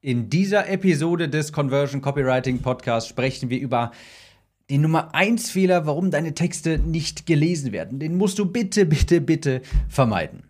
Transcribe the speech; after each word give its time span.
In 0.00 0.30
dieser 0.30 0.68
Episode 0.68 1.28
des 1.28 1.52
Conversion 1.52 2.00
Copywriting 2.00 2.62
Podcasts 2.62 3.08
sprechen 3.08 3.50
wir 3.50 3.58
über 3.58 3.90
den 4.70 4.82
Nummer 4.82 5.12
1 5.12 5.50
Fehler, 5.50 5.86
warum 5.86 6.12
deine 6.12 6.34
Texte 6.34 6.78
nicht 6.78 7.26
gelesen 7.26 7.72
werden. 7.72 7.98
Den 7.98 8.16
musst 8.16 8.38
du 8.38 8.46
bitte, 8.46 8.86
bitte, 8.86 9.20
bitte 9.20 9.60
vermeiden. 9.88 10.44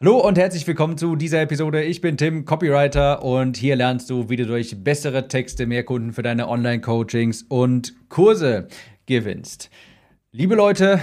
Hallo 0.00 0.18
und 0.18 0.38
herzlich 0.38 0.64
willkommen 0.64 0.96
zu 0.96 1.16
dieser 1.16 1.40
Episode. 1.40 1.82
Ich 1.82 2.00
bin 2.00 2.16
Tim, 2.16 2.44
Copywriter 2.44 3.24
und 3.24 3.56
hier 3.56 3.74
lernst 3.74 4.10
du, 4.10 4.28
wie 4.28 4.36
du 4.36 4.46
durch 4.46 4.84
bessere 4.84 5.26
Texte 5.26 5.66
mehr 5.66 5.82
Kunden 5.82 6.12
für 6.12 6.22
deine 6.22 6.48
Online-Coachings 6.48 7.42
und 7.48 7.94
Kurse 8.10 8.68
gewinnst. 9.06 9.70
Liebe 10.30 10.54
Leute, 10.54 11.00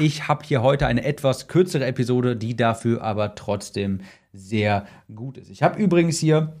ich 0.00 0.28
habe 0.28 0.44
hier 0.44 0.62
heute 0.62 0.86
eine 0.86 1.04
etwas 1.04 1.48
kürzere 1.48 1.86
Episode, 1.86 2.36
die 2.36 2.56
dafür 2.56 3.02
aber 3.02 3.34
trotzdem 3.34 4.00
sehr 4.32 4.86
gut 5.14 5.38
ist. 5.38 5.50
Ich 5.50 5.62
habe 5.62 5.80
übrigens 5.80 6.18
hier, 6.18 6.54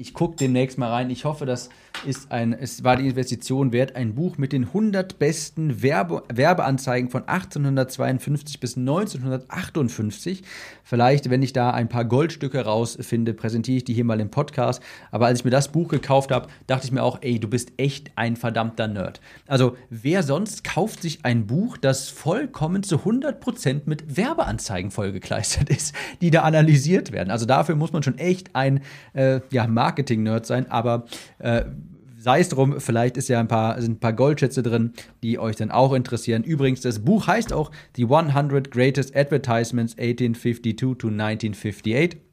ich 0.00 0.14
gucke 0.14 0.36
demnächst 0.36 0.78
mal 0.78 0.90
rein, 0.90 1.10
ich 1.10 1.24
hoffe, 1.24 1.44
das 1.44 1.68
ist 2.06 2.32
ein, 2.32 2.54
es 2.54 2.82
war 2.84 2.96
die 2.96 3.08
Investition 3.08 3.72
wert, 3.72 3.96
ein 3.96 4.14
Buch 4.14 4.38
mit 4.38 4.52
den 4.52 4.64
100 4.64 5.18
besten 5.18 5.82
Werbe, 5.82 6.22
Werbeanzeigen 6.32 7.10
von 7.10 7.28
1852 7.28 8.58
bis 8.60 8.78
1958. 8.78 10.42
Vielleicht, 10.82 11.28
wenn 11.28 11.42
ich 11.42 11.52
da 11.52 11.70
ein 11.72 11.88
paar 11.88 12.06
Goldstücke 12.06 12.64
rausfinde, 12.64 13.34
präsentiere 13.34 13.78
ich 13.78 13.84
die 13.84 13.92
hier 13.92 14.04
mal 14.04 14.20
im 14.20 14.30
Podcast. 14.30 14.82
Aber 15.10 15.26
als 15.26 15.40
ich 15.40 15.44
mir 15.44 15.50
das 15.50 15.68
Buch 15.68 15.88
gekauft 15.88 16.30
habe, 16.30 16.48
dachte 16.66 16.86
ich 16.86 16.92
mir 16.92 17.02
auch, 17.02 17.18
ey, 17.20 17.38
du 17.38 17.48
bist 17.48 17.72
echt 17.76 18.10
ein 18.16 18.36
verdammter 18.36 18.88
Nerd. 18.88 19.20
Also, 19.46 19.76
wer 19.90 20.22
sonst 20.22 20.64
kauft 20.64 21.02
sich 21.02 21.24
ein 21.24 21.46
Buch, 21.46 21.76
das 21.76 22.08
vollkommen 22.08 22.82
zu 22.82 22.96
100% 22.96 23.82
mit 23.84 24.16
Werbeanzeigen 24.16 24.90
vollgekleistert 24.90 25.68
ist, 25.68 25.94
die 26.22 26.30
da 26.30 26.42
analysiert 26.42 27.12
werden? 27.12 27.30
Also, 27.30 27.44
dafür 27.44 27.76
muss 27.76 27.92
man 27.92 28.02
schon 28.02 28.16
echt 28.16 28.56
ein 28.56 28.80
äh, 29.12 29.40
ja, 29.50 29.66
Marketing-Nerd 29.90 30.46
sein. 30.46 30.70
Aber 30.70 31.04
äh, 31.38 31.64
sei 32.18 32.40
es 32.40 32.48
drum, 32.48 32.80
vielleicht 32.80 33.16
ist 33.16 33.28
ja 33.28 33.40
ein 33.40 33.48
paar, 33.48 33.80
sind 33.80 33.96
ein 33.96 34.00
paar 34.00 34.12
Goldschätze 34.12 34.62
drin, 34.62 34.92
die 35.22 35.38
euch 35.38 35.56
dann 35.56 35.70
auch 35.70 35.92
interessieren. 35.92 36.44
Übrigens, 36.44 36.80
das 36.80 37.00
Buch 37.00 37.26
heißt 37.26 37.52
auch 37.52 37.70
The 37.96 38.04
100 38.04 38.70
Greatest 38.70 39.16
Advertisements 39.16 39.94
1852 39.98 40.76
to 40.76 41.08
1958. 41.08 42.29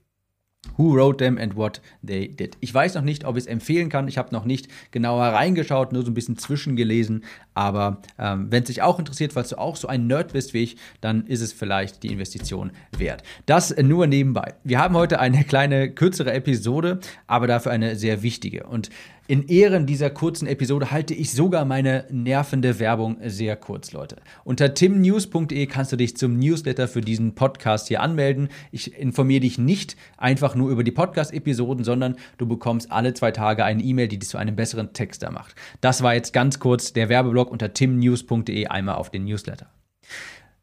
Who 0.78 0.96
wrote 0.96 1.24
them 1.24 1.38
and 1.38 1.56
what 1.56 1.82
they 2.06 2.28
did. 2.28 2.58
Ich 2.60 2.74
weiß 2.74 2.96
noch 2.96 3.02
nicht, 3.02 3.26
ob 3.26 3.38
ich 3.38 3.44
es 3.44 3.48
empfehlen 3.48 3.90
kann. 3.90 4.08
Ich 4.08 4.18
habe 4.18 4.34
noch 4.34 4.46
nicht 4.46 4.68
genauer 4.92 5.26
reingeschaut, 5.26 5.94
nur 5.94 6.04
so 6.04 6.12
ein 6.12 6.14
bisschen 6.14 6.38
zwischengelesen. 6.38 7.24
Aber 7.54 8.02
ähm, 8.20 8.48
wenn 8.52 8.64
es 8.64 8.68
dich 8.68 8.82
auch 8.82 9.00
interessiert, 9.00 9.34
falls 9.34 9.50
du 9.50 9.58
auch 9.58 9.76
so 9.76 9.88
ein 9.88 10.08
Nerd 10.08 10.34
bist 10.34 10.54
wie 10.54 10.64
ich, 10.64 10.78
dann 11.02 11.26
ist 11.26 11.42
es 11.42 11.54
vielleicht 11.54 12.04
die 12.04 12.12
Investition 12.12 12.72
wert. 12.98 13.24
Das 13.46 13.76
nur 13.76 14.08
nebenbei. 14.08 14.54
Wir 14.64 14.80
haben 14.80 14.96
heute 14.96 15.20
eine 15.20 15.44
kleine 15.44 15.90
kürzere 15.90 16.34
Episode, 16.34 17.00
aber 17.26 17.48
dafür 17.48 17.72
eine 17.72 17.96
sehr 17.96 18.22
wichtige. 18.22 18.66
Und 18.66 18.90
in 19.28 19.48
Ehren 19.48 19.86
dieser 19.86 20.10
kurzen 20.10 20.48
Episode 20.48 20.90
halte 20.92 21.14
ich 21.14 21.34
sogar 21.34 21.66
meine 21.66 22.06
nervende 22.10 22.80
Werbung 22.80 23.18
sehr 23.26 23.58
kurz, 23.58 23.92
Leute. 23.92 24.18
Unter 24.46 24.74
timnews.de 24.74 25.66
kannst 25.66 25.92
du 25.92 25.98
dich 25.98 26.16
zum 26.16 26.38
Newsletter 26.38 26.88
für 26.88 27.02
diesen 27.02 27.36
Podcast 27.36 27.90
hier 27.90 28.02
anmelden. 28.02 28.48
Ich 28.72 28.98
informiere 28.98 29.42
dich 29.42 29.58
nicht 29.58 29.98
einfach 30.16 30.56
nur 30.56 30.70
über 30.70 30.86
die 30.86 30.92
Podcast-Episoden, 30.92 31.84
sondern 31.84 32.16
du 32.38 32.48
bekommst 32.48 32.90
alle 32.90 33.14
zwei 33.14 33.32
Tage 33.32 33.66
eine 33.66 33.84
E-Mail, 33.84 34.08
die 34.08 34.20
dich 34.20 34.30
zu 34.30 34.38
einem 34.38 34.56
besseren 34.56 34.94
Texter 34.94 35.30
macht. 35.30 35.56
Das 35.82 36.04
war 36.04 36.14
jetzt 36.14 36.32
ganz 36.32 36.60
kurz 36.60 36.94
der 36.94 37.10
Werbeblock 37.10 37.52
unter 37.52 37.74
timnews.de 37.74 38.68
einmal 38.68 38.96
auf 38.96 39.10
den 39.10 39.26
Newsletter. 39.26 39.68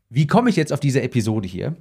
Wie 0.08 0.26
komme 0.26 0.48
ich 0.48 0.56
jetzt 0.56 0.72
auf 0.72 0.80
diese 0.80 1.02
Episode 1.02 1.46
hier? 1.46 1.76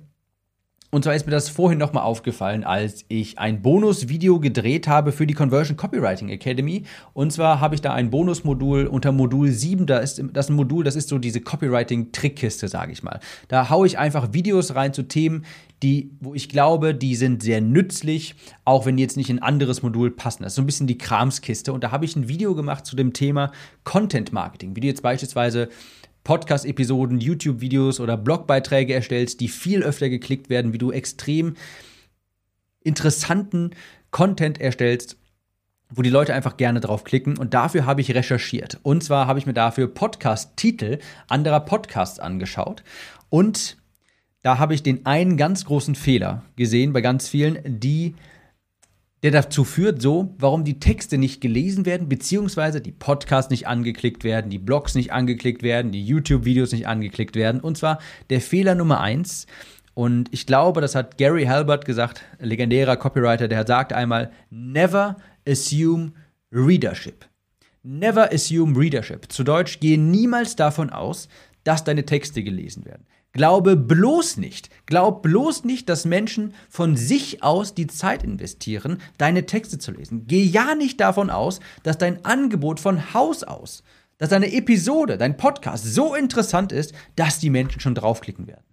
Und 0.93 1.03
zwar 1.03 1.15
ist 1.15 1.25
mir 1.25 1.31
das 1.31 1.49
vorhin 1.49 1.79
nochmal 1.79 2.03
aufgefallen, 2.03 2.63
als 2.63 3.03
ich 3.07 3.39
ein 3.39 3.63
Bonusvideo 3.63 4.39
gedreht 4.39 4.87
habe 4.87 5.11
für 5.11 5.25
die 5.25 5.33
Conversion 5.33 5.75
Copywriting 5.75 6.29
Academy. 6.29 6.83
Und 7.13 7.33
zwar 7.33 7.59
habe 7.59 7.73
ich 7.73 7.81
da 7.81 7.95
ein 7.95 8.11
Bonusmodul 8.11 8.85
unter 8.85 9.11
Modul 9.11 9.49
7. 9.49 9.87
Da 9.87 9.97
ist 9.97 10.23
das 10.33 10.49
ein 10.49 10.55
Modul, 10.55 10.83
das 10.83 10.95
ist 10.95 11.09
so 11.09 11.17
diese 11.17 11.41
Copywriting-Trickkiste, 11.41 12.67
sage 12.67 12.91
ich 12.91 13.01
mal. 13.01 13.19
Da 13.47 13.71
haue 13.71 13.87
ich 13.87 13.97
einfach 13.97 14.33
Videos 14.33 14.75
rein 14.75 14.93
zu 14.93 15.01
Themen, 15.07 15.45
die, 15.81 16.11
wo 16.19 16.35
ich 16.35 16.47
glaube, 16.47 16.93
die 16.93 17.15
sind 17.15 17.41
sehr 17.41 17.59
nützlich, 17.59 18.35
auch 18.63 18.85
wenn 18.85 18.95
die 18.95 19.01
jetzt 19.01 19.17
nicht 19.17 19.31
in 19.31 19.39
ein 19.39 19.43
anderes 19.43 19.81
Modul 19.81 20.11
passen. 20.11 20.43
Das 20.43 20.51
ist 20.51 20.57
so 20.57 20.61
ein 20.61 20.67
bisschen 20.67 20.85
die 20.85 20.99
Kramskiste. 20.99 21.73
Und 21.73 21.83
da 21.83 21.89
habe 21.89 22.05
ich 22.05 22.15
ein 22.15 22.27
Video 22.27 22.53
gemacht 22.53 22.85
zu 22.85 22.95
dem 22.95 23.13
Thema 23.13 23.51
Content 23.83 24.31
Marketing, 24.31 24.75
wie 24.75 24.81
du 24.81 24.85
jetzt 24.85 25.01
beispielsweise 25.01 25.69
Podcast-Episoden, 26.23 27.19
YouTube-Videos 27.19 27.99
oder 27.99 28.17
Blogbeiträge 28.17 28.93
erstellst, 28.93 29.39
die 29.39 29.47
viel 29.47 29.83
öfter 29.83 30.09
geklickt 30.09 30.49
werden, 30.49 30.73
wie 30.73 30.77
du 30.77 30.91
extrem 30.91 31.55
interessanten 32.81 33.71
Content 34.11 34.59
erstellst, 34.61 35.17
wo 35.89 36.01
die 36.01 36.09
Leute 36.09 36.33
einfach 36.33 36.57
gerne 36.57 36.79
drauf 36.79 37.03
klicken. 37.03 37.37
Und 37.37 37.53
dafür 37.53 37.85
habe 37.85 38.01
ich 38.01 38.13
recherchiert. 38.13 38.79
Und 38.83 39.03
zwar 39.03 39.27
habe 39.27 39.39
ich 39.39 39.45
mir 39.45 39.53
dafür 39.53 39.87
Podcast-Titel 39.87 40.99
anderer 41.27 41.59
Podcasts 41.59 42.19
angeschaut. 42.19 42.83
Und 43.29 43.77
da 44.43 44.59
habe 44.59 44.73
ich 44.73 44.83
den 44.83 45.05
einen 45.05 45.37
ganz 45.37 45.65
großen 45.65 45.95
Fehler 45.95 46.43
gesehen 46.55 46.93
bei 46.93 47.01
ganz 47.01 47.27
vielen, 47.27 47.59
die 47.79 48.15
der 49.23 49.31
dazu 49.31 49.63
führt, 49.63 50.01
so, 50.01 50.35
warum 50.37 50.65
die 50.65 50.79
Texte 50.79 51.17
nicht 51.17 51.39
gelesen 51.39 51.85
werden, 51.85 52.09
beziehungsweise 52.09 52.81
die 52.81 52.91
Podcasts 52.91 53.49
nicht 53.49 53.67
angeklickt 53.67 54.25
werden, 54.25 54.51
die 54.51 54.59
Blogs 54.59 54.95
nicht 54.95 55.13
angeklickt 55.13 55.63
werden, 55.63 55.93
die 55.93 56.05
YouTube-Videos 56.05 56.73
nicht 56.73 56.87
angeklickt 56.87 57.35
werden. 57.37 57.61
Und 57.61 57.77
zwar 57.77 57.99
der 58.29 58.41
Fehler 58.41 58.75
Nummer 58.75 58.99
eins. 58.99 59.47
Und 59.93 60.27
ich 60.33 60.45
glaube, 60.45 60.81
das 60.81 60.93
hat 60.93 61.17
Gary 61.17 61.45
Halbert 61.45 61.85
gesagt, 61.85 62.21
legendärer 62.39 62.97
Copywriter, 62.97 63.47
der 63.47 63.65
sagt 63.65 63.93
einmal, 63.93 64.31
never 64.49 65.17
assume 65.47 66.11
readership. 66.51 67.25
Never 67.81 68.31
assume 68.31 68.77
readership. 68.77 69.31
Zu 69.31 69.43
Deutsch, 69.43 69.79
gehe 69.79 69.97
niemals 69.97 70.55
davon 70.55 70.89
aus, 70.89 71.29
dass 71.63 71.83
deine 71.83 72.05
Texte 72.05 72.43
gelesen 72.43 72.85
werden. 72.85 73.05
Glaube 73.33 73.75
bloß 73.75 74.37
nicht, 74.37 74.69
glaub 74.85 75.23
bloß 75.23 75.63
nicht, 75.63 75.89
dass 75.89 76.05
Menschen 76.05 76.53
von 76.69 76.95
sich 76.95 77.41
aus 77.41 77.73
die 77.73 77.87
Zeit 77.87 78.23
investieren, 78.23 78.99
deine 79.17 79.47
Texte 79.47 79.79
zu 79.79 79.91
lesen. 79.91 80.27
Geh 80.27 80.43
ja 80.43 80.75
nicht 80.75 80.99
davon 80.99 81.31
aus, 81.31 81.59
dass 81.81 81.97
dein 81.97 82.23
Angebot 82.25 82.79
von 82.79 83.15
Haus 83.15 83.43
aus, 83.43 83.83
dass 84.19 84.29
deine 84.29 84.53
Episode, 84.53 85.17
dein 85.17 85.35
Podcast 85.35 85.83
so 85.83 86.13
interessant 86.13 86.71
ist, 86.71 86.93
dass 87.15 87.39
die 87.39 87.49
Menschen 87.49 87.81
schon 87.81 87.95
draufklicken 87.95 88.45
werden. 88.45 88.63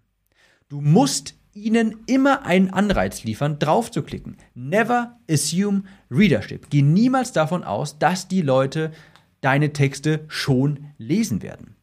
Du 0.69 0.82
musst 0.82 1.34
ihnen 1.54 1.97
immer 2.06 2.44
einen 2.44 2.70
Anreiz 2.70 3.25
liefern, 3.25 3.59
draufzuklicken. 3.59 4.37
Never 4.54 5.19
assume 5.28 5.84
readership. 6.10 6.69
Geh 6.69 6.82
niemals 6.82 7.32
davon 7.32 7.65
aus, 7.65 7.99
dass 7.99 8.28
die 8.28 8.43
Leute 8.43 8.93
deine 9.41 9.72
Texte 9.72 10.26
schon 10.28 10.93
lesen 10.99 11.41
werden. 11.43 11.76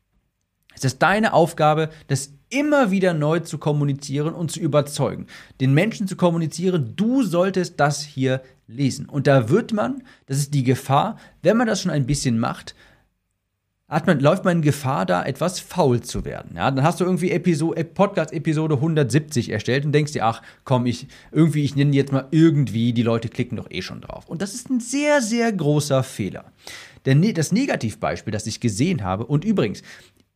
Es 0.76 0.84
ist 0.84 1.02
deine 1.02 1.34
Aufgabe, 1.34 1.90
das 2.06 2.37
immer 2.50 2.92
wieder 2.92 3.14
neu 3.14 3.40
zu 3.40 3.58
kommunizieren 3.58 4.34
und 4.34 4.52
zu 4.52 4.60
überzeugen. 4.60 5.28
Den 5.60 5.74
Menschen 5.74 6.08
zu 6.08 6.16
kommunizieren, 6.16 6.94
du 6.96 7.24
solltest 7.24 7.80
das 7.80 8.04
hier 8.04 8.42
lesen. 8.68 9.08
Und 9.08 9.28
da 9.28 9.50
wird 9.50 9.74
man, 9.74 10.04
das 10.26 10.38
ist 10.38 10.54
die 10.54 10.64
Gefahr, 10.64 11.18
wenn 11.42 11.58
man 11.58 11.68
das 11.68 11.82
schon 11.82 11.92
ein 11.92 12.06
bisschen 12.06 12.40
macht, 12.40 12.76
man, 14.06 14.20
läuft 14.20 14.44
man 14.44 14.58
in 14.58 14.62
Gefahr, 14.62 15.06
da 15.06 15.24
etwas 15.24 15.62
faul 15.62 16.02
zu 16.02 16.26
werden. 16.26 16.58
Ja, 16.58 16.70
dann 16.72 16.84
hast 16.84 17.00
du 17.00 17.06
irgendwie 17.06 17.30
Podcast-Episode 17.40 18.76
170 18.76 19.50
erstellt 19.50 19.86
und 19.86 19.94
denkst 19.94 20.12
dir, 20.12 20.26
ach 20.26 20.42
komm, 20.66 20.86
ich 20.86 21.08
irgendwie, 21.32 21.64
ich 21.64 21.76
nenne 21.76 21.96
jetzt 21.96 22.12
mal 22.12 22.28
irgendwie, 22.32 22.92
die 22.92 23.04
Leute 23.04 23.30
klicken 23.30 23.56
doch 23.56 23.72
eh 23.72 23.82
schon 23.82 24.02
drauf. 24.02 24.28
Und 24.28 24.42
das 24.42 24.54
ist 24.54 24.70
ein 24.70 24.82
sehr, 24.82 25.22
sehr 25.22 25.54
großer 25.54 26.04
Fehler. 26.04 26.52
Denn 27.06 27.22
ne, 27.22 27.32
das 27.32 27.54
Negativbeispiel, 27.54 28.34
das 28.34 28.46
ich 28.48 28.60
gesehen 28.60 29.04
habe, 29.04 29.26
und 29.26 29.46
übrigens, 29.46 29.84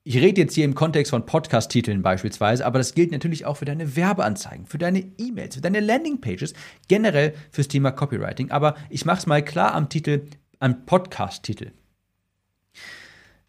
ich 0.03 0.17
rede 0.17 0.41
jetzt 0.41 0.55
hier 0.55 0.65
im 0.65 0.73
Kontext 0.73 1.11
von 1.11 1.25
Podcast-Titeln 1.27 2.01
beispielsweise, 2.01 2.65
aber 2.65 2.79
das 2.79 2.95
gilt 2.95 3.11
natürlich 3.11 3.45
auch 3.45 3.57
für 3.57 3.65
deine 3.65 3.95
Werbeanzeigen, 3.95 4.65
für 4.65 4.79
deine 4.79 4.99
E-Mails, 5.19 5.55
für 5.55 5.61
deine 5.61 5.79
Landingpages, 5.79 6.53
generell 6.87 7.35
fürs 7.51 7.67
Thema 7.67 7.91
Copywriting. 7.91 8.49
Aber 8.49 8.75
ich 8.89 9.05
mache 9.05 9.19
es 9.19 9.27
mal 9.27 9.45
klar 9.45 9.75
am 9.75 9.89
Titel, 9.89 10.25
am 10.59 10.85
Podcast-Titel. 10.85 11.71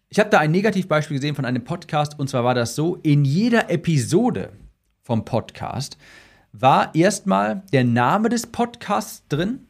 Ich 0.09 0.19
habe 0.19 0.29
da 0.29 0.37
ein 0.37 0.51
Negativbeispiel 0.51 1.17
gesehen 1.17 1.33
von 1.33 1.45
einem 1.45 1.63
Podcast 1.63 2.19
und 2.19 2.29
zwar 2.29 2.43
war 2.43 2.53
das 2.53 2.75
so, 2.75 2.97
in 2.97 3.25
jeder 3.25 3.71
Episode 3.71 4.51
vom 5.01 5.25
Podcast 5.25 5.97
war 6.51 6.93
erstmal 6.93 7.63
der 7.73 7.83
Name 7.83 8.29
des 8.29 8.45
Podcasts 8.45 9.27
drin, 9.27 9.65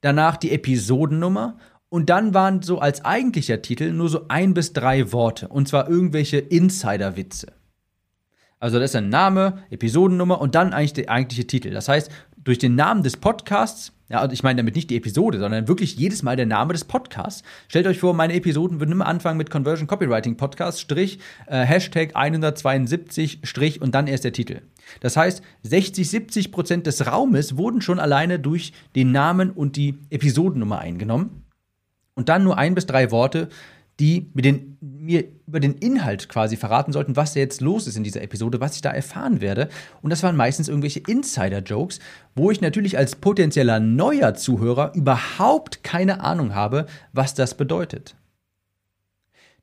danach 0.00 0.36
die 0.36 0.52
Episodennummer 0.52 1.58
und 1.88 2.10
dann 2.10 2.34
waren 2.34 2.62
so 2.62 2.78
als 2.78 3.04
eigentlicher 3.04 3.62
Titel 3.62 3.92
nur 3.92 4.08
so 4.08 4.26
ein 4.28 4.54
bis 4.54 4.72
drei 4.72 5.12
Worte. 5.12 5.48
Und 5.48 5.68
zwar 5.68 5.88
irgendwelche 5.88 6.38
Insider-Witze. 6.38 7.52
Also 8.58 8.78
das 8.78 8.90
ist 8.90 8.96
ein 8.96 9.10
Name, 9.10 9.62
Episodennummer 9.70 10.40
und 10.40 10.54
dann 10.54 10.72
eigentlich 10.72 10.94
der 10.94 11.10
eigentliche 11.10 11.46
Titel. 11.46 11.70
Das 11.70 11.88
heißt, 11.88 12.10
durch 12.42 12.58
den 12.58 12.74
Namen 12.74 13.02
des 13.02 13.16
Podcasts 13.16 13.92
Ja, 14.08 14.22
und 14.22 14.32
ich 14.32 14.44
meine 14.44 14.58
damit 14.58 14.76
nicht 14.76 14.88
die 14.90 14.96
Episode, 14.96 15.38
sondern 15.38 15.66
wirklich 15.66 15.96
jedes 15.96 16.22
Mal 16.22 16.36
der 16.36 16.46
Name 16.46 16.72
des 16.72 16.84
Podcasts. 16.84 17.42
Stellt 17.66 17.88
euch 17.88 17.98
vor, 17.98 18.14
meine 18.14 18.34
Episoden 18.34 18.78
würden 18.78 18.92
immer 18.92 19.06
anfangen 19.06 19.36
mit 19.36 19.50
Conversion 19.50 19.88
Copywriting 19.88 20.36
Podcast, 20.36 20.80
Strich, 20.80 21.18
äh, 21.46 21.64
Hashtag 21.64 22.14
172, 22.14 23.40
Strich 23.42 23.82
und 23.82 23.96
dann 23.96 24.06
erst 24.06 24.22
der 24.22 24.32
Titel. 24.32 24.62
Das 25.00 25.16
heißt, 25.16 25.42
60, 25.64 26.08
70 26.08 26.52
Prozent 26.52 26.86
des 26.86 27.08
Raumes 27.08 27.56
wurden 27.56 27.80
schon 27.80 27.98
alleine 27.98 28.38
durch 28.38 28.72
den 28.94 29.10
Namen 29.10 29.50
und 29.50 29.74
die 29.74 29.98
Episodennummer 30.10 30.78
eingenommen. 30.78 31.45
Und 32.16 32.28
dann 32.28 32.42
nur 32.42 32.58
ein 32.58 32.74
bis 32.74 32.86
drei 32.86 33.12
Worte, 33.12 33.48
die 34.00 34.30
mir, 34.34 34.42
den, 34.42 34.76
mir 34.80 35.24
über 35.46 35.60
den 35.60 35.74
Inhalt 35.74 36.28
quasi 36.28 36.56
verraten 36.56 36.92
sollten, 36.92 37.16
was 37.16 37.34
da 37.34 37.40
jetzt 37.40 37.60
los 37.60 37.86
ist 37.86 37.96
in 37.96 38.04
dieser 38.04 38.22
Episode, 38.22 38.60
was 38.60 38.74
ich 38.74 38.82
da 38.82 38.90
erfahren 38.90 39.40
werde. 39.40 39.68
Und 40.02 40.10
das 40.10 40.22
waren 40.22 40.36
meistens 40.36 40.68
irgendwelche 40.68 41.00
Insider-Jokes, 41.00 42.00
wo 42.34 42.50
ich 42.50 42.60
natürlich 42.60 42.98
als 42.98 43.16
potenzieller 43.16 43.80
neuer 43.80 44.34
Zuhörer 44.34 44.92
überhaupt 44.94 45.82
keine 45.82 46.20
Ahnung 46.20 46.54
habe, 46.54 46.86
was 47.12 47.34
das 47.34 47.56
bedeutet. 47.56 48.16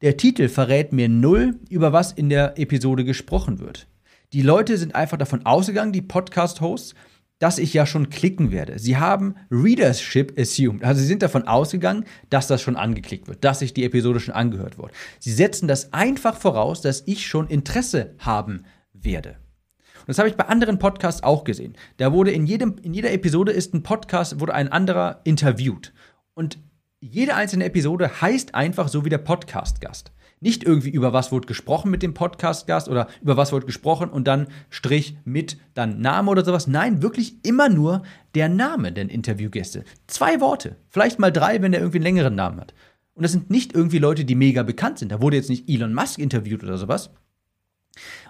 Der 0.01 0.17
Titel 0.17 0.49
verrät 0.49 0.93
mir 0.93 1.09
null, 1.09 1.59
über 1.69 1.93
was 1.93 2.11
in 2.11 2.29
der 2.29 2.57
Episode 2.57 3.05
gesprochen 3.05 3.59
wird. 3.59 3.87
Die 4.33 4.41
Leute 4.41 4.77
sind 4.77 4.95
einfach 4.95 5.17
davon 5.17 5.45
ausgegangen, 5.45 5.93
die 5.93 6.01
Podcast-Hosts, 6.01 6.95
dass 7.43 7.57
ich 7.57 7.73
ja 7.73 7.85
schon 7.85 8.09
klicken 8.09 8.53
werde. 8.53 8.79
Sie 8.79 8.95
haben 8.95 9.35
Readership 9.51 10.39
assumed. 10.39 10.81
Also 10.81 11.01
sie 11.01 11.07
sind 11.07 11.21
davon 11.21 11.45
ausgegangen, 11.45 12.05
dass 12.29 12.47
das 12.47 12.61
schon 12.61 12.77
angeklickt 12.77 13.27
wird, 13.27 13.43
dass 13.43 13.59
sich 13.59 13.73
die 13.73 13.83
Episode 13.83 14.21
schon 14.21 14.33
angehört 14.33 14.77
wird. 14.77 14.93
Sie 15.19 15.33
setzen 15.33 15.67
das 15.67 15.91
einfach 15.91 16.37
voraus, 16.37 16.79
dass 16.79 17.03
ich 17.05 17.27
schon 17.27 17.49
Interesse 17.49 18.15
haben 18.19 18.63
werde. 18.93 19.31
Und 19.99 20.07
das 20.07 20.19
habe 20.19 20.29
ich 20.29 20.37
bei 20.37 20.45
anderen 20.45 20.79
Podcasts 20.79 21.21
auch 21.21 21.43
gesehen. 21.43 21.75
Da 21.97 22.13
wurde 22.13 22.31
in, 22.31 22.45
jedem, 22.45 22.77
in 22.81 22.93
jeder 22.93 23.11
Episode 23.11 23.51
ist 23.51 23.73
ein 23.73 23.83
Podcast, 23.83 24.39
wurde 24.39 24.53
ein 24.53 24.69
anderer 24.69 25.19
interviewt. 25.25 25.91
Und 26.35 26.59
jede 27.01 27.35
einzelne 27.35 27.65
Episode 27.65 28.21
heißt 28.21 28.55
einfach 28.55 28.87
so 28.87 29.03
wie 29.03 29.09
der 29.09 29.17
Podcast-Gast. 29.17 30.13
Nicht 30.43 30.65
irgendwie 30.65 30.89
über 30.89 31.13
was 31.13 31.31
wurde 31.31 31.47
gesprochen 31.47 31.89
mit 31.89 32.03
dem 32.03 32.13
Podcast-Gast 32.13 32.89
oder 32.89 33.07
über 33.21 33.37
was 33.37 33.53
wurde 33.53 33.65
gesprochen 33.65 34.09
und 34.09 34.27
dann 34.27 34.47
Strich 34.69 35.17
mit, 35.23 35.57
dann 35.73 36.01
Name 36.01 36.29
oder 36.29 36.43
sowas. 36.43 36.67
Nein, 36.67 37.01
wirklich 37.01 37.37
immer 37.43 37.69
nur 37.69 38.03
der 38.35 38.49
Name 38.49 38.91
der 38.91 39.09
Interviewgäste. 39.09 39.85
Zwei 40.05 40.41
Worte, 40.41 40.75
vielleicht 40.89 41.17
mal 41.17 41.31
drei, 41.31 41.61
wenn 41.61 41.71
der 41.71 41.79
irgendwie 41.79 41.99
einen 41.99 42.03
längeren 42.03 42.35
Namen 42.35 42.59
hat. 42.59 42.73
Und 43.13 43.23
das 43.23 43.31
sind 43.31 43.49
nicht 43.49 43.73
irgendwie 43.73 43.99
Leute, 43.99 44.25
die 44.25 44.35
mega 44.35 44.63
bekannt 44.63 44.99
sind. 44.99 45.13
Da 45.13 45.21
wurde 45.21 45.37
jetzt 45.37 45.49
nicht 45.49 45.69
Elon 45.69 45.93
Musk 45.93 46.19
interviewt 46.19 46.61
oder 46.61 46.77
sowas. 46.77 47.11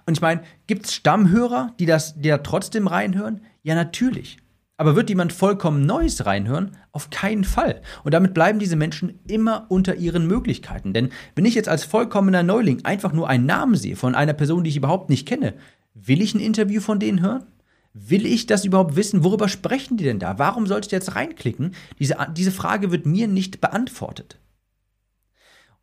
Und 0.06 0.16
ich 0.16 0.22
meine, 0.22 0.44
gibt 0.68 0.86
es 0.86 0.94
Stammhörer, 0.94 1.74
die, 1.80 1.88
das, 1.88 2.14
die 2.14 2.30
da 2.30 2.38
trotzdem 2.38 2.86
reinhören? 2.86 3.42
Ja, 3.64 3.74
natürlich. 3.74 4.38
Aber 4.78 4.96
wird 4.96 5.10
jemand 5.10 5.34
vollkommen 5.34 5.86
Neues 5.86 6.26
reinhören? 6.26 6.78
Auf 6.92 7.10
keinen 7.10 7.44
Fall. 7.44 7.82
Und 8.04 8.14
damit 8.14 8.34
bleiben 8.34 8.58
diese 8.60 8.76
Menschen 8.76 9.20
immer 9.28 9.68
unter 9.70 9.96
ihren 9.96 10.26
Möglichkeiten. 10.26 10.94
Denn 10.94 11.10
wenn 11.36 11.46
ich 11.46 11.54
jetzt 11.54 11.70
als 11.70 11.84
vollkommener 11.84 12.42
Neuling 12.42 12.84
einfach 12.84 13.14
nur 13.14 13.30
einen 13.30 13.46
Namen 13.46 13.76
sehe 13.76 13.96
von 13.96 14.16
einer 14.16 14.34
Person, 14.34 14.64
die 14.64 14.72
ich 14.72 14.78
überhaupt 14.78 15.10
nicht 15.10 15.28
kenne, 15.28 15.54
will 15.94 16.22
ich 16.22 16.34
ein 16.34 16.40
Interview 16.40 16.82
von 16.82 17.00
denen 17.00 17.22
hören? 17.22 17.46
Will 17.94 18.26
ich 18.26 18.48
das 18.48 18.66
überhaupt 18.66 18.96
wissen? 18.96 19.24
Worüber 19.24 19.48
sprechen 19.48 19.98
die 19.98 20.04
denn 20.04 20.18
da? 20.18 20.40
Warum 20.40 20.66
sollte 20.66 20.88
ich 20.88 20.92
jetzt 20.92 21.16
reinklicken? 21.16 21.76
Diese, 22.00 22.18
diese 22.36 22.52
Frage 22.52 22.92
wird 22.92 23.06
mir 23.06 23.28
nicht 23.28 23.62
beantwortet. 23.62 24.40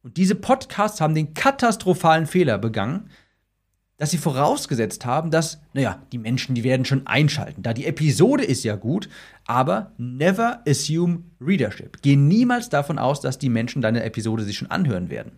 Und 0.03 0.17
diese 0.17 0.35
Podcasts 0.35 1.01
haben 1.01 1.15
den 1.15 1.35
katastrophalen 1.35 2.27
Fehler 2.27 2.59
begangen, 2.59 3.11
dass 4.01 4.11
sie 4.11 4.19
vorausgesetzt 4.19 5.05
haben, 5.05 5.31
dass, 5.31 5.61
naja, 5.75 6.01
die 6.11 6.17
Menschen, 6.17 6.55
die 6.55 6.65
werden 6.65 6.87
schon 6.87 7.07
einschalten. 7.07 7.63
Da 7.63 7.75
die 7.75 7.85
Episode 7.85 8.43
ist 8.43 8.65
ja 8.65 8.77
gut, 8.77 9.11
aber 9.45 9.93
never 9.99 10.63
assume 10.67 11.25
readership. 11.39 11.99
Geh 12.01 12.17
niemals 12.17 12.71
davon 12.71 12.99
aus, 12.99 13.21
dass 13.21 13.39
die 13.39 13.51
Menschen 13.51 13.83
deine 13.83 14.03
Episode 14.03 14.45
sich 14.45 14.57
schon 14.57 14.71
anhören 14.71 15.11
werden. 15.11 15.33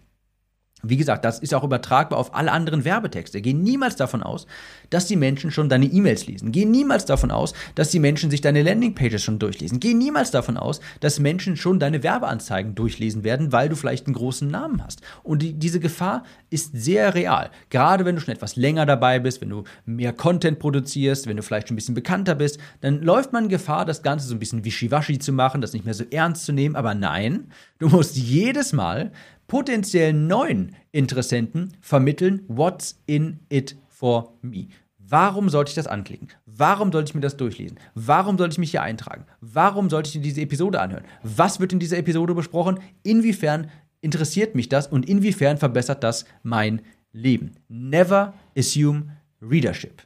Wie 0.83 0.97
gesagt, 0.97 1.25
das 1.25 1.39
ist 1.39 1.55
auch 1.55 1.63
übertragbar 1.63 2.19
auf 2.19 2.35
alle 2.35 2.51
anderen 2.51 2.85
Werbetexte. 2.85 3.41
Geh 3.41 3.53
niemals 3.53 3.95
davon 3.95 4.23
aus, 4.23 4.47
dass 4.91 5.07
die 5.07 5.17
Menschen 5.17 5.53
schon 5.53 5.69
deine 5.69 5.87
E-Mails 5.87 6.27
lesen. 6.27 6.51
Geh 6.51 6.65
niemals 6.65 7.05
davon 7.05 7.31
aus, 7.31 7.53
dass 7.77 7.91
die 7.91 8.01
Menschen 8.01 8.31
sich 8.31 8.41
deine 8.41 8.63
Landingpages 8.63 9.23
schon 9.23 9.39
durchlesen. 9.39 9.79
Geh 9.79 9.95
niemals 9.95 10.33
davon 10.33 10.57
aus, 10.57 10.81
dass 10.99 11.21
Menschen 11.21 11.57
schon 11.57 11.79
deine 11.79 12.03
Werbeanzeigen 12.03 12.75
durchlesen 12.75 13.23
werden, 13.23 13.53
weil 13.53 13.69
du 13.69 13.77
vielleicht 13.77 14.07
einen 14.07 14.15
großen 14.15 14.49
Namen 14.49 14.83
hast. 14.83 15.03
Und 15.23 15.43
die, 15.43 15.53
diese 15.53 15.79
Gefahr 15.79 16.25
ist 16.51 16.73
sehr 16.75 17.15
real. 17.15 17.51
Gerade 17.71 18.05
wenn 18.05 18.17
du 18.17 18.21
schon 18.21 18.35
etwas 18.35 18.57
länger 18.57 18.85
dabei 18.85 19.21
bist, 19.21 19.41
wenn 19.41 19.51
du 19.51 19.65
mehr 19.87 20.13
Content 20.13 20.59
produzierst, 20.59 21.29
wenn 21.29 21.37
du 21.37 21.43
vielleicht 21.43 21.69
schon 21.69 21.75
ein 21.75 21.77
bisschen 21.77 21.95
bekannter 21.95 22.35
bist, 22.35 22.59
dann 22.81 23.03
läuft 23.03 23.33
man 23.33 23.49
Gefahr, 23.49 23.85
das 23.85 24.03
Ganze 24.03 24.27
so 24.27 24.35
ein 24.35 24.41
bisschen 24.41 24.65
wischiwaschi 24.65 25.19
zu 25.19 25.33
machen, 25.33 25.61
das 25.61 25.73
nicht 25.73 25.85
mehr 25.85 25.95
so 25.95 26.05
ernst 26.11 26.45
zu 26.45 26.53
nehmen. 26.53 26.75
Aber 26.75 26.95
nein, 26.95 27.53
du 27.79 27.89
musst 27.89 28.17
jedes 28.17 28.73
Mal 28.73 29.13
potenziellen 29.47 30.27
neuen 30.27 30.77
Interessenten 30.93 31.77
vermitteln, 31.81 32.43
what's 32.49 33.03
in 33.07 33.41
it 33.49 33.77
for 33.89 34.35
me. 34.43 34.69
Warum 34.99 35.49
sollte 35.51 35.71
ich 35.71 35.75
das 35.75 35.87
anklicken? 35.87 36.29
Warum 36.47 36.91
sollte 36.91 37.11
ich 37.11 37.15
mir 37.15 37.21
das 37.21 37.37
durchlesen? 37.37 37.79
Warum 37.95 38.39
sollte 38.39 38.55
ich 38.55 38.59
mich 38.59 38.71
hier 38.71 38.83
eintragen? 38.83 39.27
Warum 39.41 39.91
sollte 39.91 40.09
ich 40.09 40.23
diese 40.23 40.41
Episode 40.41 40.81
anhören? 40.81 41.05
Was 41.23 41.61
wird 41.61 41.73
in 41.73 41.79
dieser 41.79 41.99
Episode 41.99 42.35
besprochen? 42.35 42.81
Inwiefern 43.03 43.71
interessiert 44.01 44.55
mich 44.55 44.69
das 44.69 44.87
und 44.87 45.09
inwiefern 45.09 45.59
verbessert 45.59 46.03
das 46.03 46.25
mein 46.43 46.83
Leben? 47.13 47.53
Never 47.69 48.35
assume 48.57 49.17
readership. 49.41 50.03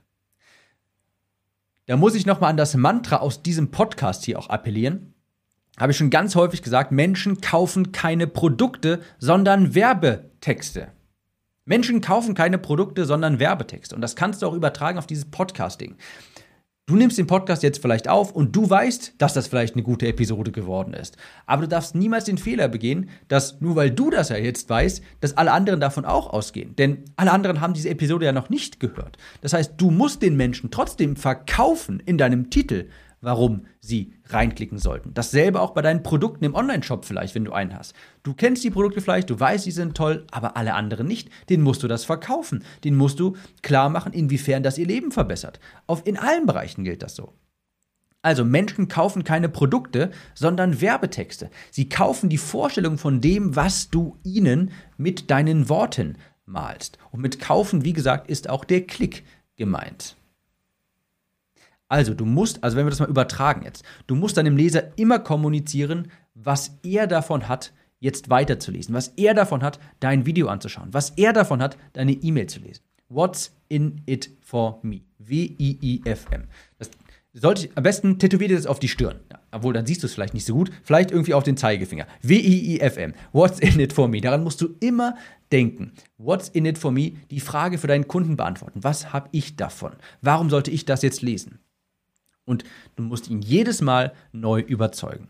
Da 1.86 1.96
muss 1.96 2.16
ich 2.16 2.26
nochmal 2.26 2.50
an 2.50 2.56
das 2.56 2.74
Mantra 2.74 3.18
aus 3.18 3.42
diesem 3.42 3.70
Podcast 3.70 4.24
hier 4.24 4.38
auch 4.38 4.48
appellieren 4.48 5.14
habe 5.76 5.92
ich 5.92 5.98
schon 5.98 6.10
ganz 6.10 6.34
häufig 6.34 6.62
gesagt, 6.62 6.92
Menschen 6.92 7.40
kaufen 7.40 7.92
keine 7.92 8.26
Produkte, 8.26 9.00
sondern 9.18 9.74
Werbetexte. 9.74 10.88
Menschen 11.64 12.00
kaufen 12.00 12.34
keine 12.34 12.58
Produkte, 12.58 13.04
sondern 13.04 13.38
Werbetexte. 13.38 13.94
Und 13.94 14.00
das 14.00 14.16
kannst 14.16 14.40
du 14.40 14.46
auch 14.46 14.54
übertragen 14.54 14.98
auf 14.98 15.06
dieses 15.06 15.26
Podcasting. 15.26 15.96
Du 16.88 16.94
nimmst 16.94 17.18
den 17.18 17.26
Podcast 17.26 17.64
jetzt 17.64 17.82
vielleicht 17.82 18.06
auf 18.06 18.30
und 18.30 18.54
du 18.54 18.70
weißt, 18.70 19.14
dass 19.18 19.34
das 19.34 19.48
vielleicht 19.48 19.74
eine 19.74 19.82
gute 19.82 20.06
Episode 20.06 20.52
geworden 20.52 20.94
ist. 20.94 21.16
Aber 21.44 21.62
du 21.62 21.68
darfst 21.68 21.96
niemals 21.96 22.26
den 22.26 22.38
Fehler 22.38 22.68
begehen, 22.68 23.10
dass 23.26 23.60
nur 23.60 23.74
weil 23.74 23.90
du 23.90 24.08
das 24.08 24.28
ja 24.28 24.36
jetzt 24.36 24.70
weißt, 24.70 25.02
dass 25.18 25.36
alle 25.36 25.50
anderen 25.50 25.80
davon 25.80 26.04
auch 26.04 26.32
ausgehen. 26.32 26.76
Denn 26.76 27.02
alle 27.16 27.32
anderen 27.32 27.60
haben 27.60 27.74
diese 27.74 27.90
Episode 27.90 28.26
ja 28.26 28.30
noch 28.30 28.50
nicht 28.50 28.78
gehört. 28.78 29.18
Das 29.40 29.52
heißt, 29.52 29.72
du 29.78 29.90
musst 29.90 30.22
den 30.22 30.36
Menschen 30.36 30.70
trotzdem 30.70 31.16
verkaufen 31.16 32.00
in 32.06 32.18
deinem 32.18 32.50
Titel, 32.50 32.88
warum 33.20 33.66
sie 33.80 34.14
reinklicken 34.26 34.78
sollten. 34.78 35.14
Dasselbe 35.14 35.60
auch 35.60 35.70
bei 35.70 35.82
deinen 35.82 36.02
Produkten 36.02 36.44
im 36.44 36.54
Online-Shop 36.54 37.04
vielleicht, 37.04 37.34
wenn 37.34 37.44
du 37.44 37.52
einen 37.52 37.74
hast. 37.74 37.94
Du 38.22 38.34
kennst 38.34 38.64
die 38.64 38.70
Produkte 38.70 39.00
vielleicht, 39.00 39.30
du 39.30 39.38
weißt, 39.38 39.64
sie 39.64 39.70
sind 39.70 39.96
toll, 39.96 40.26
aber 40.30 40.56
alle 40.56 40.74
anderen 40.74 41.06
nicht. 41.06 41.30
Den 41.48 41.62
musst 41.62 41.82
du 41.82 41.88
das 41.88 42.04
verkaufen. 42.04 42.64
Den 42.84 42.96
musst 42.96 43.20
du 43.20 43.36
klar 43.62 43.88
machen, 43.88 44.12
inwiefern 44.12 44.62
das 44.62 44.78
ihr 44.78 44.86
Leben 44.86 45.12
verbessert. 45.12 45.60
Auf, 45.86 46.06
in 46.06 46.16
allen 46.16 46.46
Bereichen 46.46 46.84
gilt 46.84 47.02
das 47.02 47.16
so. 47.16 47.32
Also 48.22 48.44
Menschen 48.44 48.88
kaufen 48.88 49.22
keine 49.22 49.48
Produkte, 49.48 50.10
sondern 50.34 50.80
Werbetexte. 50.80 51.48
Sie 51.70 51.88
kaufen 51.88 52.28
die 52.28 52.38
Vorstellung 52.38 52.98
von 52.98 53.20
dem, 53.20 53.54
was 53.54 53.88
du 53.88 54.18
ihnen 54.24 54.72
mit 54.96 55.30
deinen 55.30 55.68
Worten 55.68 56.18
malst. 56.44 56.98
Und 57.12 57.20
mit 57.20 57.38
kaufen, 57.38 57.84
wie 57.84 57.92
gesagt, 57.92 58.28
ist 58.28 58.50
auch 58.50 58.64
der 58.64 58.82
Klick 58.82 59.24
gemeint. 59.56 60.15
Also, 61.88 62.14
du 62.14 62.24
musst, 62.24 62.62
also 62.64 62.76
wenn 62.76 62.86
wir 62.86 62.90
das 62.90 63.00
mal 63.00 63.08
übertragen 63.08 63.62
jetzt, 63.62 63.84
du 64.06 64.14
musst 64.14 64.36
deinem 64.36 64.56
Leser 64.56 64.98
immer 64.98 65.18
kommunizieren, 65.18 66.08
was 66.34 66.78
er 66.82 67.06
davon 67.06 67.48
hat, 67.48 67.72
jetzt 68.00 68.28
weiterzulesen, 68.28 68.94
was 68.94 69.08
er 69.16 69.34
davon 69.34 69.62
hat, 69.62 69.78
dein 70.00 70.26
Video 70.26 70.48
anzuschauen, 70.48 70.92
was 70.92 71.10
er 71.10 71.32
davon 71.32 71.62
hat, 71.62 71.76
deine 71.92 72.12
E-Mail 72.12 72.46
zu 72.46 72.60
lesen. 72.60 72.82
What's 73.08 73.56
in 73.68 74.02
it 74.06 74.30
for 74.40 74.80
me? 74.82 75.02
W-I-I-F-M. 75.18 76.44
Das 76.78 76.90
sollte 77.32 77.68
am 77.74 77.82
besten 77.82 78.18
tätowiert 78.18 78.50
ihr 78.50 78.56
das 78.56 78.66
auf 78.66 78.80
die 78.80 78.88
Stirn. 78.88 79.20
Ja, 79.30 79.40
obwohl, 79.52 79.72
dann 79.74 79.86
siehst 79.86 80.02
du 80.02 80.06
es 80.06 80.14
vielleicht 80.14 80.34
nicht 80.34 80.44
so 80.44 80.54
gut. 80.54 80.70
Vielleicht 80.82 81.10
irgendwie 81.10 81.34
auf 81.34 81.44
den 81.44 81.56
Zeigefinger. 81.56 82.06
W-I-I-F-M. 82.22 83.14
What's 83.32 83.60
in 83.60 83.78
it 83.78 83.92
for 83.92 84.08
me? 84.08 84.20
Daran 84.20 84.42
musst 84.42 84.60
du 84.60 84.74
immer 84.80 85.16
denken. 85.52 85.92
What's 86.18 86.48
in 86.48 86.66
it 86.66 86.78
for 86.78 86.90
me? 86.90 87.12
Die 87.30 87.40
Frage 87.40 87.78
für 87.78 87.86
deinen 87.86 88.08
Kunden 88.08 88.36
beantworten. 88.36 88.82
Was 88.82 89.12
habe 89.12 89.28
ich 89.32 89.56
davon? 89.56 89.92
Warum 90.20 90.50
sollte 90.50 90.70
ich 90.70 90.84
das 90.84 91.02
jetzt 91.02 91.22
lesen? 91.22 91.60
Und 92.46 92.64
du 92.94 93.02
musst 93.02 93.28
ihn 93.28 93.42
jedes 93.42 93.82
Mal 93.82 94.14
neu 94.32 94.60
überzeugen. 94.60 95.28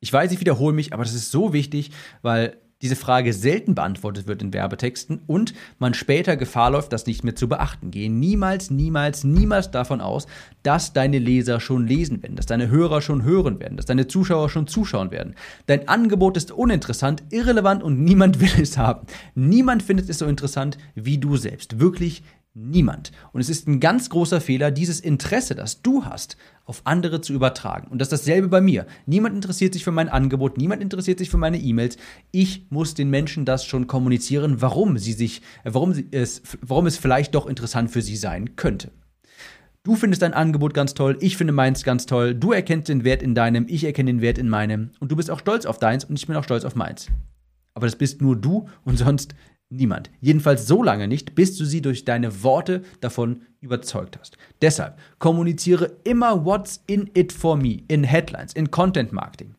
Ich 0.00 0.12
weiß, 0.12 0.32
ich 0.32 0.40
wiederhole 0.40 0.74
mich, 0.74 0.92
aber 0.92 1.02
das 1.02 1.14
ist 1.14 1.30
so 1.30 1.52
wichtig, 1.52 1.90
weil 2.22 2.60
diese 2.82 2.96
Frage 2.96 3.32
selten 3.32 3.74
beantwortet 3.74 4.26
wird 4.26 4.42
in 4.42 4.52
Werbetexten 4.52 5.20
und 5.26 5.54
man 5.78 5.94
später 5.94 6.36
Gefahr 6.36 6.70
läuft, 6.70 6.92
das 6.92 7.06
nicht 7.06 7.24
mehr 7.24 7.34
zu 7.34 7.48
beachten. 7.48 7.90
Gehe 7.90 8.10
niemals, 8.10 8.70
niemals, 8.70 9.24
niemals 9.24 9.70
davon 9.70 10.02
aus, 10.02 10.26
dass 10.62 10.92
deine 10.92 11.18
Leser 11.18 11.58
schon 11.58 11.86
lesen 11.86 12.22
werden, 12.22 12.36
dass 12.36 12.44
deine 12.44 12.68
Hörer 12.68 13.00
schon 13.00 13.22
hören 13.22 13.60
werden, 13.60 13.78
dass 13.78 13.86
deine 13.86 14.08
Zuschauer 14.08 14.50
schon 14.50 14.66
zuschauen 14.66 15.10
werden. 15.10 15.34
Dein 15.66 15.88
Angebot 15.88 16.36
ist 16.36 16.52
uninteressant, 16.52 17.24
irrelevant 17.30 17.82
und 17.82 18.04
niemand 18.04 18.40
will 18.40 18.62
es 18.62 18.76
haben. 18.76 19.06
Niemand 19.34 19.82
findet 19.82 20.10
es 20.10 20.18
so 20.18 20.26
interessant 20.26 20.76
wie 20.94 21.16
du 21.16 21.36
selbst. 21.36 21.80
Wirklich 21.80 22.22
Niemand. 22.58 23.12
Und 23.34 23.42
es 23.42 23.50
ist 23.50 23.68
ein 23.68 23.80
ganz 23.80 24.08
großer 24.08 24.40
Fehler, 24.40 24.70
dieses 24.70 25.00
Interesse, 25.00 25.54
das 25.54 25.82
du 25.82 26.06
hast, 26.06 26.38
auf 26.64 26.80
andere 26.84 27.20
zu 27.20 27.34
übertragen. 27.34 27.88
Und 27.88 27.98
das 27.98 28.10
ist 28.10 28.22
dasselbe 28.22 28.48
bei 28.48 28.62
mir. 28.62 28.86
Niemand 29.04 29.34
interessiert 29.34 29.74
sich 29.74 29.84
für 29.84 29.92
mein 29.92 30.08
Angebot, 30.08 30.56
niemand 30.56 30.80
interessiert 30.80 31.18
sich 31.18 31.28
für 31.28 31.36
meine 31.36 31.58
E-Mails. 31.58 31.98
Ich 32.30 32.64
muss 32.70 32.94
den 32.94 33.10
Menschen 33.10 33.44
das 33.44 33.66
schon 33.66 33.86
kommunizieren, 33.86 34.62
warum 34.62 34.96
sie 34.96 35.12
sich, 35.12 35.42
äh, 35.64 35.74
warum 35.74 35.92
es, 36.10 36.40
warum 36.62 36.86
es 36.86 36.96
vielleicht 36.96 37.34
doch 37.34 37.46
interessant 37.46 37.90
für 37.90 38.00
sie 38.00 38.16
sein 38.16 38.56
könnte. 38.56 38.90
Du 39.82 39.94
findest 39.94 40.22
dein 40.22 40.32
Angebot 40.32 40.72
ganz 40.72 40.94
toll, 40.94 41.18
ich 41.20 41.36
finde 41.36 41.52
meins 41.52 41.84
ganz 41.84 42.06
toll, 42.06 42.34
du 42.34 42.52
erkennst 42.52 42.88
den 42.88 43.04
Wert 43.04 43.22
in 43.22 43.34
deinem, 43.34 43.66
ich 43.68 43.84
erkenne 43.84 44.10
den 44.10 44.22
Wert 44.22 44.38
in 44.38 44.48
meinem 44.48 44.92
und 44.98 45.12
du 45.12 45.16
bist 45.16 45.30
auch 45.30 45.40
stolz 45.40 45.66
auf 45.66 45.78
deins 45.78 46.06
und 46.06 46.18
ich 46.18 46.26
bin 46.26 46.36
auch 46.36 46.44
stolz 46.44 46.64
auf 46.64 46.74
meins. 46.74 47.08
Aber 47.74 47.86
das 47.86 47.96
bist 47.96 48.22
nur 48.22 48.34
du 48.34 48.66
und 48.82 48.96
sonst 48.96 49.34
Niemand. 49.68 50.10
Jedenfalls 50.20 50.66
so 50.66 50.82
lange 50.82 51.08
nicht, 51.08 51.34
bis 51.34 51.56
du 51.56 51.64
sie 51.64 51.82
durch 51.82 52.04
deine 52.04 52.44
Worte 52.44 52.82
davon 53.00 53.42
überzeugt 53.60 54.16
hast. 54.18 54.38
Deshalb 54.62 54.98
kommuniziere 55.18 55.96
immer 56.04 56.44
What's 56.44 56.82
in 56.86 57.10
it 57.14 57.32
for 57.32 57.56
me 57.56 57.82
in 57.88 58.04
Headlines, 58.04 58.52
in 58.52 58.70
Content 58.70 59.12
Marketing. 59.12 59.56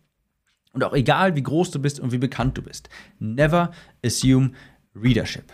Und 0.71 0.83
auch 0.83 0.93
egal, 0.93 1.35
wie 1.35 1.43
groß 1.43 1.71
du 1.71 1.79
bist 1.79 1.99
und 1.99 2.11
wie 2.11 2.17
bekannt 2.19 2.57
du 2.57 2.61
bist. 2.61 2.87
Never 3.19 3.71
assume 4.05 4.51
readership. 4.95 5.51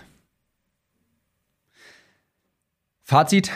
Fazit, 3.01 3.49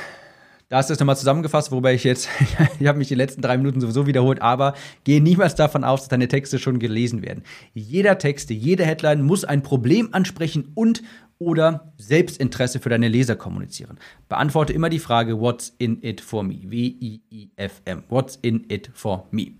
da 0.69 0.79
ist 0.79 0.89
das 0.89 0.99
nochmal 0.99 1.17
zusammengefasst, 1.17 1.71
wobei 1.71 1.93
ich 1.93 2.03
jetzt, 2.03 2.29
ich 2.79 2.87
habe 2.87 2.97
mich 2.97 3.07
die 3.07 3.15
letzten 3.15 3.41
drei 3.41 3.57
Minuten 3.57 3.79
sowieso 3.79 4.05
wiederholt, 4.05 4.41
aber 4.41 4.73
gehe 5.03 5.21
niemals 5.21 5.55
davon 5.55 5.83
aus, 5.83 6.01
dass 6.01 6.09
deine 6.09 6.27
Texte 6.27 6.59
schon 6.59 6.79
gelesen 6.79 7.21
werden. 7.21 7.43
Jeder 7.73 8.17
Texte, 8.17 8.53
jede 8.53 8.85
Headline 8.85 9.23
muss 9.23 9.45
ein 9.45 9.63
Problem 9.63 10.09
ansprechen 10.13 10.71
und 10.75 11.03
oder 11.39 11.93
Selbstinteresse 11.97 12.79
für 12.79 12.89
deine 12.89 13.07
Leser 13.07 13.35
kommunizieren. 13.35 13.99
Beantworte 14.27 14.73
immer 14.73 14.89
die 14.89 14.99
Frage, 14.99 15.39
what's 15.39 15.73
in 15.77 16.01
it 16.01 16.19
for 16.19 16.43
me? 16.43 16.61
W-I-I-F-M. 16.63 18.03
What's 18.09 18.39
in 18.41 18.65
it 18.69 18.89
for 18.93 19.27
me? 19.31 19.51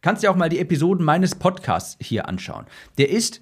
Kannst 0.00 0.22
dir 0.22 0.30
auch 0.30 0.36
mal 0.36 0.48
die 0.48 0.58
Episoden 0.58 1.04
meines 1.04 1.34
Podcasts 1.34 1.96
hier 2.00 2.28
anschauen. 2.28 2.66
Der 2.98 3.10
ist 3.10 3.40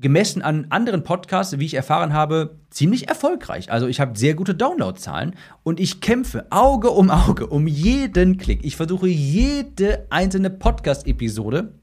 gemessen 0.00 0.42
an 0.42 0.66
anderen 0.70 1.02
Podcasts, 1.04 1.58
wie 1.58 1.66
ich 1.66 1.74
erfahren 1.74 2.12
habe, 2.12 2.58
ziemlich 2.70 3.08
erfolgreich. 3.08 3.70
Also 3.70 3.86
ich 3.86 4.00
habe 4.00 4.18
sehr 4.18 4.34
gute 4.34 4.54
Downloadzahlen 4.54 5.34
und 5.62 5.78
ich 5.78 6.00
kämpfe 6.00 6.46
Auge 6.50 6.90
um 6.90 7.10
Auge 7.10 7.46
um 7.46 7.66
jeden 7.66 8.38
Klick. 8.38 8.64
Ich 8.64 8.76
versuche 8.76 9.08
jede 9.08 10.06
einzelne 10.10 10.50
Podcast-Episode, 10.50 11.74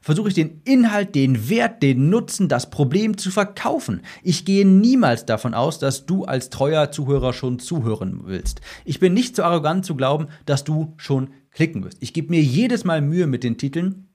versuche 0.00 0.28
ich 0.28 0.34
den 0.34 0.62
Inhalt, 0.64 1.14
den 1.14 1.48
Wert, 1.48 1.82
den 1.82 2.08
Nutzen, 2.08 2.48
das 2.48 2.70
Problem 2.70 3.18
zu 3.18 3.30
verkaufen. 3.30 4.02
Ich 4.22 4.44
gehe 4.44 4.66
niemals 4.66 5.26
davon 5.26 5.54
aus, 5.54 5.78
dass 5.78 6.06
du 6.06 6.24
als 6.24 6.50
treuer 6.50 6.90
Zuhörer 6.90 7.32
schon 7.32 7.58
zuhören 7.58 8.22
willst. 8.24 8.60
Ich 8.84 9.00
bin 9.00 9.14
nicht 9.14 9.36
so 9.36 9.42
arrogant 9.42 9.84
zu 9.84 9.94
glauben, 9.94 10.28
dass 10.46 10.64
du 10.64 10.94
schon 10.96 11.30
klicken 11.50 11.84
wirst. 11.84 11.98
Ich 12.00 12.14
gebe 12.14 12.30
mir 12.30 12.42
jedes 12.42 12.84
Mal 12.84 13.02
Mühe 13.02 13.26
mit 13.26 13.44
den 13.44 13.58
Titeln 13.58 14.08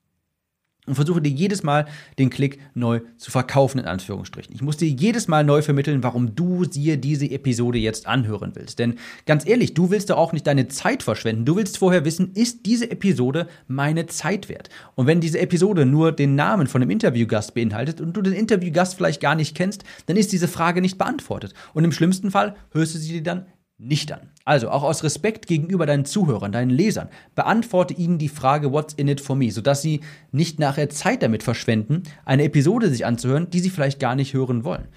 und 0.88 0.96
versuche 0.96 1.22
dir 1.22 1.30
jedes 1.30 1.64
Mal 1.64 1.86
den 2.18 2.30
Klick 2.30 2.60
neu 2.74 3.02
zu 3.18 3.30
verkaufen, 3.30 3.80
in 3.80 3.86
Anführungsstrichen. 3.86 4.56
Ich 4.56 4.62
muss 4.62 4.78
dir 4.78 4.88
jedes 4.88 5.28
Mal 5.28 5.44
neu 5.44 5.62
vermitteln, 5.62 6.02
warum 6.02 6.34
du 6.36 6.66
dir 6.66 6.98
diese 6.98 7.30
Episode 7.30 7.78
jetzt 7.78 8.08
anhören 8.08 8.54
willst. 8.56 8.80
Denn 8.80 8.96
ganz 9.26 9.46
ehrlich, 9.46 9.74
du 9.74 9.90
willst 9.90 10.10
doch 10.10 10.18
auch 10.18 10.34
nicht 10.34 10.48
deine 10.48 10.68
Zeit 10.70 11.04
verschwenden. 11.04 11.46
Du 11.46 11.56
willst 11.56 11.78
vorher 11.78 12.06
wissen, 12.06 12.32
ist 12.34 12.66
diese 12.66 12.90
Episode 12.90 13.48
meine 13.68 14.08
Zeit 14.08 14.50
wert? 14.50 14.70
Und 14.96 15.08
wenn 15.08 15.22
diese 15.22 15.40
Episode 15.40 15.86
nur 15.86 16.12
den 16.12 16.36
Namen 16.36 16.68
von 16.68 16.82
einem 16.82 16.92
Interviewgast 16.92 17.54
beinhaltet 17.54 18.02
und 18.02 18.14
du 18.14 18.22
den 18.22 18.34
Interviewgast 18.34 18.96
vielleicht 18.96 19.22
gar 19.22 19.36
nicht 19.36 19.56
kennst, 19.56 19.84
dann 20.06 20.18
ist 20.18 20.32
diese 20.32 20.48
Frage 20.48 20.82
nicht 20.82 20.98
beantwortet. 20.98 21.54
Und 21.74 21.84
im 21.84 21.92
schlimmsten 21.92 22.32
Fall 22.32 22.56
hörst 22.72 22.96
du 22.96 23.00
sie 23.00 23.14
dir 23.14 23.24
dann 23.24 23.46
nicht 23.78 24.12
an. 24.12 24.32
Also 24.44 24.70
auch 24.70 24.84
aus 24.84 25.04
Respekt 25.04 25.48
gegenüber 25.48 25.86
deinen 25.86 26.06
Zuhörern, 26.06 26.52
deinen 26.52 26.72
Lesern, 26.72 27.10
beantworte 27.36 27.94
ihnen 27.94 28.18
die 28.18 28.30
Frage 28.30 28.72
What's 28.72 28.94
in 28.94 29.08
it 29.08 29.22
for 29.22 29.36
me, 29.36 29.52
sodass 29.52 29.82
sie 29.82 30.02
nicht 30.32 30.60
nachher 30.60 30.90
Zeit 30.90 31.22
damit 31.22 31.44
verschwenden, 31.44 32.04
eine 32.26 32.44
Episode 32.44 32.90
sich 32.90 33.06
anzuhören, 33.06 33.50
die 33.50 33.60
sie 33.60 33.70
vielleicht 33.70 34.00
gar 34.00 34.16
nicht 34.16 34.34
hören 34.34 34.64
wollen. 34.64 34.88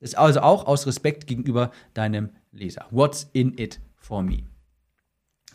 Das 0.00 0.10
ist 0.10 0.18
also 0.18 0.40
auch 0.40 0.66
aus 0.66 0.86
Respekt 0.86 1.26
gegenüber 1.26 1.70
deinem 1.94 2.30
Leser. 2.52 2.86
What's 2.90 3.28
in 3.32 3.56
it 3.58 3.80
for 3.96 4.22
me? 4.22 4.51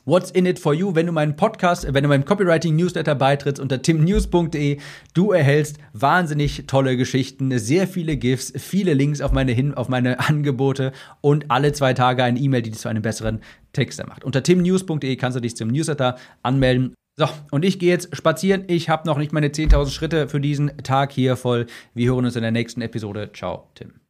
What's 0.08 0.32
in 0.32 0.46
it 0.46 0.58
for 0.58 0.74
you, 0.74 0.96
wenn 0.96 1.06
du 1.06 1.12
meinen 1.12 1.36
Podcast, 1.36 1.86
wenn 1.94 2.02
du 2.02 2.08
meinem 2.08 2.24
Copywriting 2.24 2.78
Newsletter 2.78 3.14
beitrittst 3.14 3.60
unter 3.60 3.82
timnews.de. 3.82 4.78
Du 5.14 5.34
erhältst 5.34 5.80
wahnsinnig 5.92 6.64
tolle 6.66 6.96
Geschichten, 6.96 7.60
sehr 7.60 7.90
viele 7.90 8.16
GIFs, 8.16 8.54
viele 8.56 8.94
Links 8.94 9.20
auf 9.20 9.34
meine, 9.34 9.52
Hin 9.52 9.74
auf 9.74 9.90
meine 9.90 10.18
Angebote 10.30 10.94
und 11.20 11.52
alle 11.52 11.74
zwei 11.74 11.94
Tage 11.94 12.24
eine 12.24 12.40
E-Mail, 12.40 12.62
die 12.62 12.72
dich 12.72 12.80
zu 12.80 12.88
einem 12.88 13.02
besseren 13.02 13.42
Texter 13.74 14.08
macht. 14.08 14.24
Unter 14.24 14.44
timnews.de 14.44 15.14
kannst 15.18 15.36
du 15.36 15.42
dich 15.42 15.58
zum 15.58 15.68
Newsletter 15.68 16.16
anmelden. 16.42 16.94
So, 17.18 17.28
und 17.52 17.66
ich 17.66 17.78
gehe 17.78 17.90
jetzt 17.90 18.16
spazieren. 18.16 18.64
Ich 18.68 18.88
habe 18.88 19.06
noch 19.06 19.18
nicht 19.18 19.34
meine 19.34 19.50
10.000 19.50 19.90
Schritte 19.90 20.30
für 20.30 20.40
diesen 20.40 20.78
Tag 20.84 21.12
hier 21.12 21.36
voll. 21.36 21.66
Wir 21.94 22.14
hören 22.14 22.24
uns 22.24 22.38
in 22.38 22.44
der 22.44 22.52
nächsten 22.52 22.80
Episode. 22.80 23.32
Ciao, 23.34 23.68
Tim. 23.76 24.07